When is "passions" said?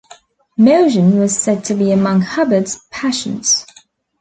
2.89-3.67